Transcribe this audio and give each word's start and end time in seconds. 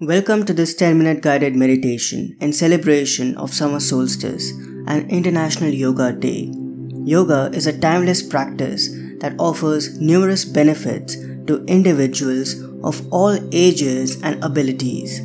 Welcome 0.00 0.44
to 0.46 0.52
this 0.52 0.74
10 0.74 0.98
minute 0.98 1.22
guided 1.22 1.54
meditation 1.54 2.36
in 2.40 2.52
celebration 2.52 3.36
of 3.36 3.54
summer 3.54 3.78
solstice 3.78 4.50
and 4.88 5.08
International 5.08 5.70
Yoga 5.70 6.12
Day. 6.12 6.52
Yoga 7.04 7.48
is 7.54 7.68
a 7.68 7.78
timeless 7.78 8.20
practice 8.20 8.88
that 9.20 9.36
offers 9.38 10.00
numerous 10.00 10.44
benefits 10.44 11.14
to 11.46 11.64
individuals 11.66 12.60
of 12.82 13.06
all 13.12 13.38
ages 13.52 14.20
and 14.22 14.42
abilities. 14.42 15.20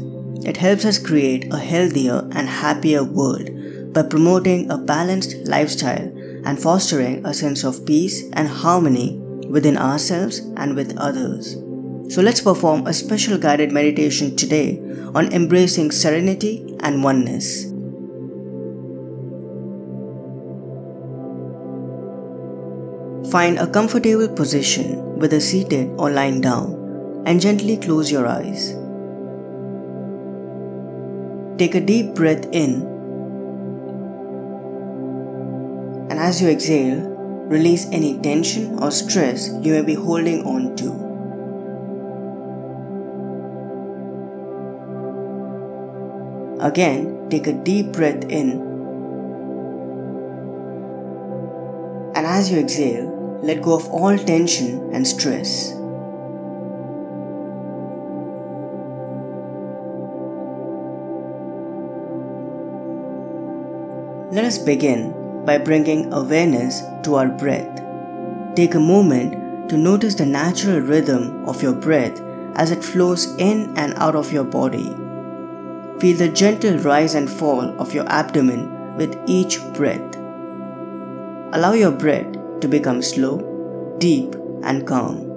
It 0.46 0.58
helps 0.58 0.86
us 0.86 1.00
create 1.00 1.52
a 1.52 1.58
healthier 1.58 2.30
and 2.34 2.48
happier 2.48 3.04
world 3.04 3.50
by 3.92 4.04
promoting 4.04 4.70
a 4.70 4.78
balanced 4.78 5.36
lifestyle 5.48 6.14
and 6.46 6.62
fostering 6.62 7.26
a 7.26 7.34
sense 7.34 7.64
of 7.64 7.88
peace 7.88 8.22
and 8.34 8.48
harmony 8.48 9.18
within 9.50 9.78
ourselves 9.78 10.38
and 10.58 10.76
with 10.76 10.96
others. 10.96 11.58
So 12.10 12.24
let's 12.24 12.42
perform 12.42 12.88
a 12.88 12.94
special 12.94 13.38
guided 13.38 13.72
meditation 13.72 14.36
today 14.36 14.80
on 15.14 15.32
embracing 15.32 15.92
serenity 15.92 16.76
and 16.80 17.04
oneness. 17.04 17.66
Find 23.32 23.60
a 23.60 23.68
comfortable 23.68 24.28
position 24.28 25.20
whether 25.20 25.40
seated 25.40 25.92
or 26.00 26.10
lying 26.10 26.42
down 26.42 27.24
and 27.28 27.40
gently 27.40 27.78
close 27.78 28.12
your 28.12 28.26
eyes. 28.26 28.72
Take 31.60 31.76
a 31.76 31.80
deep 31.80 32.16
breath 32.16 32.48
in 32.52 32.82
and 36.10 36.20
as 36.20 36.42
you 36.42 36.50
exhale, 36.50 37.02
release 37.50 37.86
any 37.92 38.18
tension 38.20 38.80
or 38.80 38.90
stress 38.90 39.50
you 39.62 39.74
may 39.74 39.84
be 39.84 39.94
holding 39.94 40.44
on 40.48 40.76
to. 40.78 41.09
Again, 46.60 47.30
take 47.30 47.48
a 47.48 47.54
deep 47.54 47.94
breath 47.94 48.24
in. 48.26 48.60
And 52.16 52.28
as 52.28 52.52
you 52.52 52.60
exhale, 52.60 53.40
let 53.42 53.62
go 53.62 53.76
of 53.76 53.88
all 53.88 54.18
tension 54.18 54.94
and 54.94 55.08
stress. 55.08 55.74
Let 64.32 64.44
us 64.44 64.58
begin 64.58 65.44
by 65.46 65.58
bringing 65.60 66.12
awareness 66.12 66.82
to 67.04 67.16
our 67.16 67.30
breath. 67.30 67.82
Take 68.56 68.76
a 68.76 68.80
moment 68.80 69.70
to 69.70 69.78
notice 69.78 70.16
the 70.16 70.26
natural 70.26 70.82
rhythm 70.82 71.48
of 71.48 71.64
your 71.64 71.74
breath 71.74 72.20
as 72.56 72.72
it 72.72 72.84
flows 72.84 73.34
in 73.38 73.78
and 73.78 73.94
out 73.96 74.16
of 74.16 74.34
your 74.34 74.44
body. 74.44 74.94
Feel 76.00 76.18
the 76.18 76.30
gentle 76.30 76.78
rise 76.80 77.14
and 77.14 77.30
fall 77.30 77.78
of 77.78 77.94
your 77.94 78.08
abdomen 78.08 78.96
with 78.96 79.18
each 79.28 79.62
breath. 79.74 80.16
Allow 81.52 81.74
your 81.74 81.92
breath 81.92 82.32
to 82.62 82.68
become 82.70 83.02
slow, 83.02 83.96
deep, 84.00 84.34
and 84.64 84.88
calm. 84.88 85.29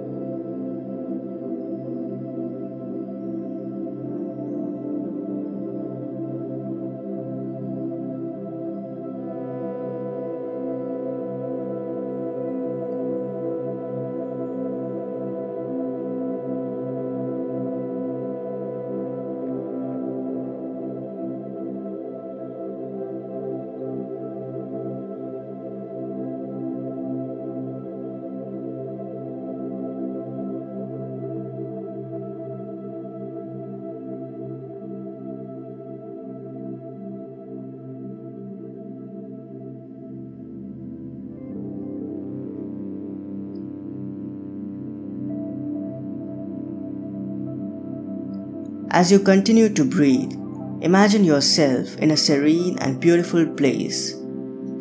As 48.93 49.11
you 49.11 49.17
continue 49.17 49.69
to 49.69 49.83
breathe, 49.83 50.33
imagine 50.81 51.23
yourself 51.23 51.97
in 51.97 52.11
a 52.11 52.15
serene 52.15 52.77
and 52.77 52.99
beautiful 52.99 53.43
place. 53.43 54.13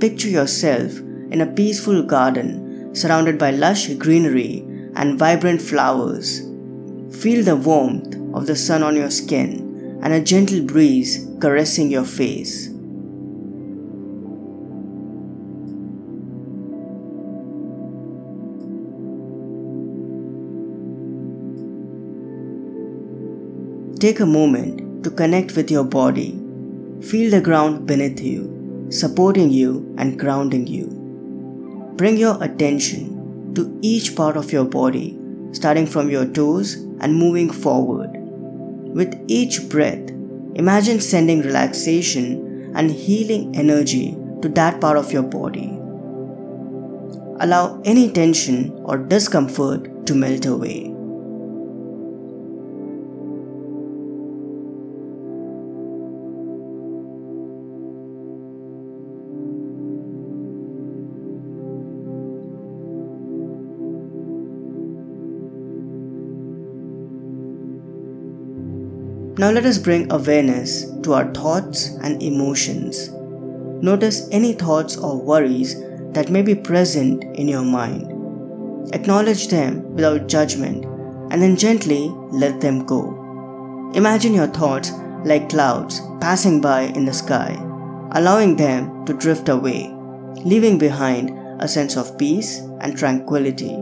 Picture 0.01 0.29
yourself 0.29 0.99
in 1.31 1.41
a 1.41 1.47
peaceful 1.47 2.03
garden 2.03 2.95
surrounded 2.95 3.39
by 3.39 3.53
lush 3.53 3.89
greenery 3.95 4.67
and 4.97 5.19
vibrant 5.19 5.63
flowers. 5.63 6.41
Feel 7.23 7.43
the 7.43 7.57
warmth 7.57 8.15
of 8.35 8.47
the 8.47 8.55
sun 8.55 8.83
on 8.83 8.97
your 8.97 9.11
skin 9.11 9.99
and 10.03 10.13
a 10.13 10.21
gentle 10.21 10.61
breeze 10.61 11.27
caressing 11.41 11.91
your 11.91 12.05
face. 12.05 12.72
Take 24.03 24.19
a 24.19 24.27
moment 24.27 25.05
to 25.05 25.13
connect 25.13 25.55
with 25.55 25.71
your 25.71 25.85
body. 25.85 26.31
Feel 27.03 27.31
the 27.31 27.41
ground 27.41 27.87
beneath 27.87 28.21
you, 28.21 28.89
supporting 28.91 29.51
you 29.51 29.95
and 29.97 30.19
grounding 30.19 30.67
you. 30.67 30.89
Bring 31.95 32.17
your 32.17 32.43
attention 32.43 33.55
to 33.55 33.79
each 33.81 34.17
part 34.17 34.37
of 34.37 34.51
your 34.51 34.65
body, 34.65 35.17
starting 35.53 35.87
from 35.87 36.11
your 36.11 36.25
toes 36.25 36.75
and 36.99 37.15
moving 37.15 37.49
forward. 37.49 38.11
With 38.13 39.15
each 39.29 39.69
breath, 39.69 40.11
imagine 40.57 41.01
sending 41.01 41.43
relaxation 41.43 42.73
and 42.75 42.91
healing 42.91 43.55
energy 43.55 44.17
to 44.41 44.49
that 44.49 44.81
part 44.81 44.97
of 44.97 45.13
your 45.13 45.23
body. 45.23 45.69
Allow 47.39 47.81
any 47.85 48.11
tension 48.11 48.73
or 48.83 48.99
discomfort 48.99 50.07
to 50.07 50.17
melt 50.17 50.45
away. 50.45 50.92
Now 69.39 69.51
let 69.51 69.65
us 69.65 69.79
bring 69.79 70.13
awareness 70.13 70.85
to 71.05 71.15
our 71.15 71.33
thoughts 71.33 71.97
and 72.03 72.23
emotions. 72.23 73.09
Notice 73.83 74.29
any 74.31 74.53
thoughts 74.53 74.99
or 74.99 75.19
worries 75.19 75.75
that 76.13 76.29
may 76.29 76.43
be 76.43 76.55
present 76.55 77.25
in 77.37 77.49
your 77.49 77.65
mind. 77.65 78.11
Acknowledge 78.95 79.49
them 79.49 79.95
without 79.95 80.29
judgment 80.29 80.85
and 81.33 81.41
then 81.41 81.57
gently 81.57 82.11
let 82.31 82.61
them 82.61 82.85
go. 82.85 83.91
Imagine 83.95 84.35
your 84.35 84.49
thoughts 84.49 84.93
like 85.25 85.49
clouds 85.49 86.03
passing 86.21 86.61
by 86.61 86.83
in 86.83 87.07
the 87.07 87.15
sky, 87.15 87.57
allowing 88.13 88.57
them 88.57 89.07
to 89.07 89.15
drift 89.15 89.49
away, 89.49 89.91
leaving 90.45 90.77
behind 90.77 91.31
a 91.63 91.67
sense 91.67 91.97
of 91.97 92.19
peace 92.19 92.59
and 92.83 92.99
tranquility. 92.99 93.82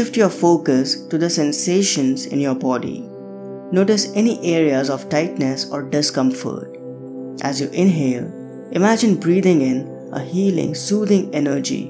Shift 0.00 0.16
your 0.16 0.30
focus 0.30 0.94
to 1.08 1.18
the 1.18 1.28
sensations 1.28 2.24
in 2.24 2.40
your 2.40 2.54
body. 2.54 3.00
Notice 3.70 4.10
any 4.14 4.40
areas 4.42 4.88
of 4.88 5.10
tightness 5.10 5.70
or 5.70 5.82
discomfort. 5.82 6.74
As 7.42 7.60
you 7.60 7.68
inhale, 7.68 8.24
imagine 8.72 9.20
breathing 9.20 9.60
in 9.60 10.08
a 10.10 10.20
healing, 10.20 10.74
soothing 10.74 11.28
energy, 11.34 11.88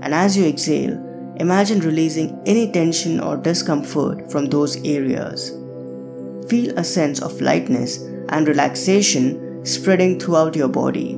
and 0.00 0.12
as 0.12 0.36
you 0.36 0.44
exhale, 0.44 0.94
imagine 1.36 1.78
releasing 1.78 2.36
any 2.46 2.72
tension 2.72 3.20
or 3.20 3.36
discomfort 3.36 4.28
from 4.32 4.46
those 4.46 4.84
areas. 4.84 5.50
Feel 6.50 6.76
a 6.76 6.82
sense 6.82 7.22
of 7.22 7.40
lightness 7.40 7.98
and 8.30 8.48
relaxation 8.48 9.64
spreading 9.64 10.18
throughout 10.18 10.56
your 10.56 10.66
body. 10.66 11.14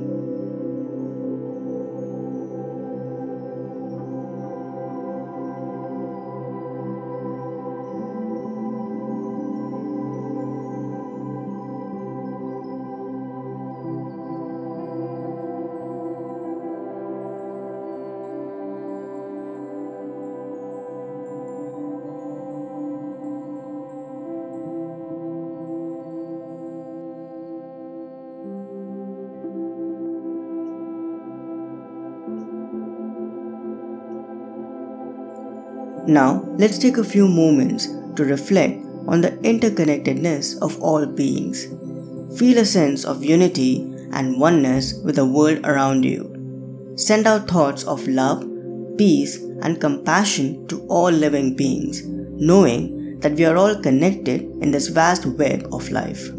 Now, 36.07 36.45
let's 36.57 36.77
take 36.77 36.97
a 36.97 37.03
few 37.03 37.27
moments 37.27 37.87
to 38.15 38.23
reflect 38.23 38.83
on 39.07 39.21
the 39.21 39.31
interconnectedness 39.43 40.61
of 40.61 40.79
all 40.81 41.05
beings. 41.05 41.67
Feel 42.37 42.59
a 42.59 42.65
sense 42.65 43.05
of 43.05 43.23
unity 43.23 43.91
and 44.11 44.39
oneness 44.39 44.93
with 45.03 45.15
the 45.15 45.25
world 45.25 45.65
around 45.65 46.05
you. 46.05 46.31
Send 46.95 47.27
out 47.27 47.47
thoughts 47.47 47.83
of 47.83 48.07
love, 48.07 48.45
peace, 48.97 49.37
and 49.61 49.81
compassion 49.81 50.67
to 50.67 50.85
all 50.87 51.11
living 51.11 51.55
beings, 51.55 52.03
knowing 52.05 53.19
that 53.19 53.33
we 53.33 53.45
are 53.45 53.57
all 53.57 53.75
connected 53.81 54.41
in 54.61 54.71
this 54.71 54.87
vast 54.87 55.25
web 55.25 55.67
of 55.73 55.89
life. 55.89 56.29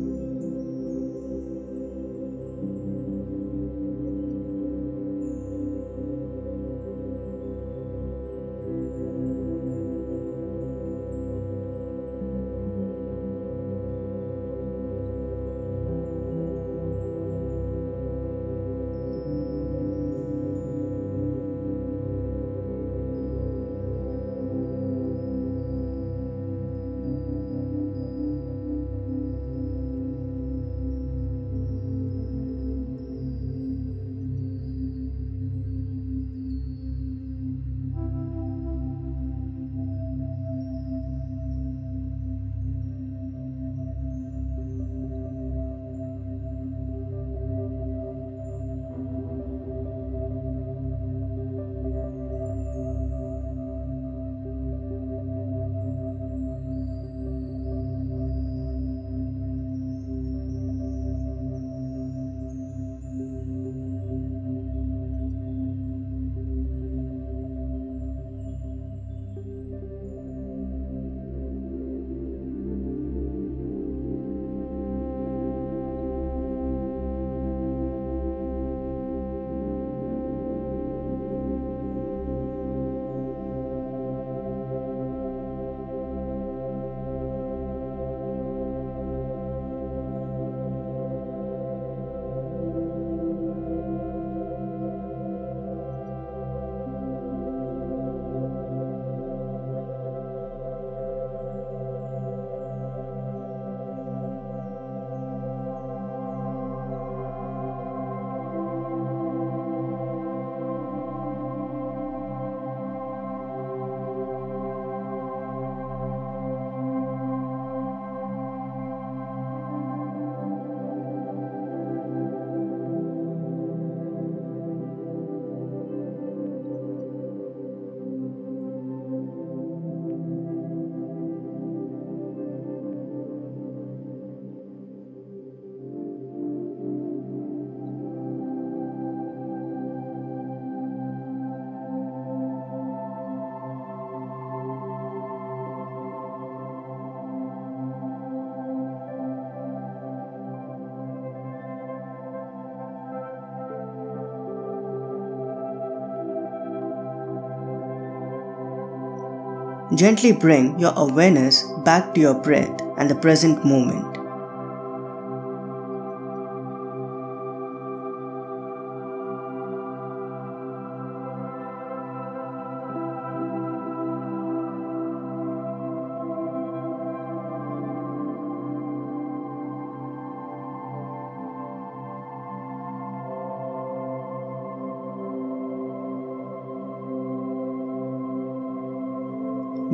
Gently 159.94 160.32
bring 160.32 160.78
your 160.80 160.92
awareness 160.96 161.62
back 161.84 162.12
to 162.14 162.20
your 162.20 162.34
breath 162.34 162.74
and 162.98 163.08
the 163.08 163.14
present 163.14 163.64
moment. 163.64 164.15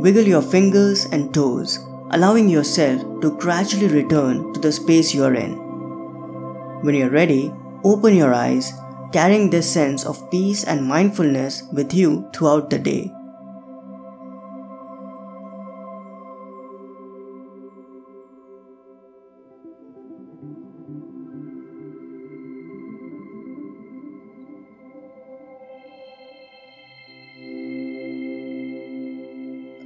Wiggle 0.02 0.26
your 0.26 0.42
fingers 0.42 1.04
and 1.12 1.32
toes, 1.32 1.78
allowing 2.11 2.49
yourself 2.49 3.21
to 3.21 3.37
gradually 3.38 3.87
return 3.87 4.52
to 4.52 4.59
the 4.59 4.73
space 4.73 5.14
you're 5.14 5.35
in. 5.35 5.52
When 6.82 6.97
you're 6.97 7.09
ready, 7.09 7.54
open 7.85 8.16
your 8.16 8.35
eyes, 8.35 8.73
carrying 9.12 9.49
this 9.49 9.73
sense 9.73 10.04
of 10.04 10.28
peace 10.28 10.64
and 10.64 10.85
mindfulness 10.85 11.62
with 11.73 11.94
you 11.94 12.28
throughout 12.35 12.68
the 12.68 12.80
day. 12.80 13.12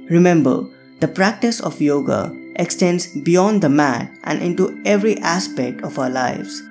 Remember, 0.09 0.65
the 0.99 1.07
practice 1.07 1.59
of 1.59 1.81
yoga 1.81 2.35
extends 2.55 3.07
beyond 3.07 3.61
the 3.61 3.69
mat 3.69 4.11
and 4.23 4.41
into 4.41 4.81
every 4.85 5.17
aspect 5.19 5.83
of 5.83 5.99
our 5.99 6.09
lives. 6.09 6.63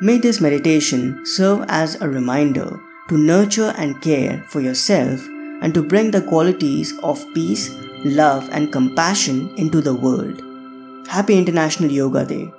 May 0.00 0.18
this 0.18 0.40
meditation 0.40 1.24
serve 1.24 1.64
as 1.68 2.00
a 2.00 2.08
reminder 2.08 2.80
to 3.08 3.18
nurture 3.18 3.74
and 3.76 4.00
care 4.00 4.42
for 4.48 4.60
yourself 4.60 5.20
and 5.62 5.74
to 5.74 5.82
bring 5.82 6.10
the 6.10 6.22
qualities 6.22 6.96
of 7.02 7.24
peace, 7.34 7.70
love, 8.04 8.48
and 8.52 8.72
compassion 8.72 9.52
into 9.56 9.80
the 9.80 9.94
world. 9.94 10.42
Happy 11.06 11.36
International 11.36 11.90
Yoga 11.90 12.24
Day! 12.24 12.50